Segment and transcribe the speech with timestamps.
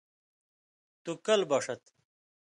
[1.03, 1.81] تُوۡ کل بَݜَت۔